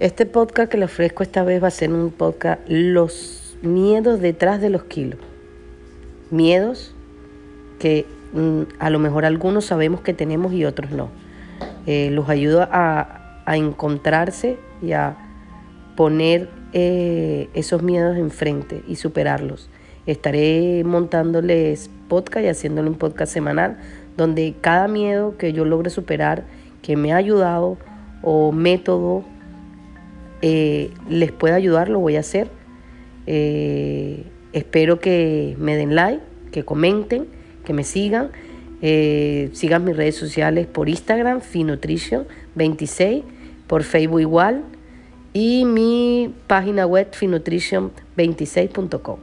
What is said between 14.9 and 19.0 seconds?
a poner eh, esos miedos enfrente y